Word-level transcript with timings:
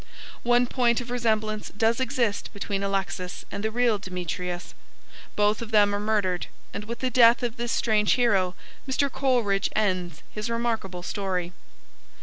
One 0.41 0.65
point 0.65 0.99
of 0.99 1.11
resemblance 1.11 1.69
does 1.69 1.99
exist 1.99 2.49
between 2.53 2.81
Alexis 2.81 3.45
and 3.51 3.63
the 3.63 3.69
real 3.69 3.99
Demetrius. 3.99 4.73
Both 5.35 5.61
of 5.61 5.69
them 5.69 5.93
are 5.93 5.99
murdered, 5.99 6.47
and 6.73 6.85
with 6.85 7.01
the 7.01 7.11
death 7.11 7.43
of 7.43 7.55
this 7.57 7.71
strange 7.71 8.13
hero 8.13 8.55
Mr. 8.89 9.11
Coleridge 9.11 9.69
ends 9.75 10.23
his 10.31 10.49
remarkable 10.49 11.03
story. 11.03 11.53